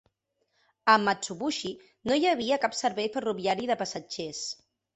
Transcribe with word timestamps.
A 0.93 0.95
Matsubushi 1.03 1.73
no 2.11 2.19
hi 2.23 2.27
arriba 2.31 2.59
cap 2.65 2.75
servei 2.81 3.13
ferroviari 3.19 3.73
de 3.73 3.79
passatgers. 3.87 4.45